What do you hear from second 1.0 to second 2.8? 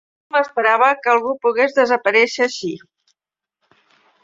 que algú pogués desaparèixer així.